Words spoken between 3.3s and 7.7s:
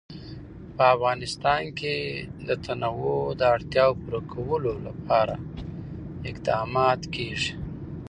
د اړتیاوو پوره کولو لپاره اقدامات کېږي.